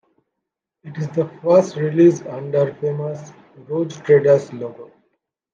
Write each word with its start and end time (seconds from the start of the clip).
It 0.83 0.97
is 0.97 1.09
the 1.09 1.27
first 1.43 1.75
release 1.75 2.23
under 2.23 2.71
the 2.71 2.75
famous 2.81 3.31
"Rogue 3.67 3.91
Traders" 3.91 4.51
logo. 4.51 4.91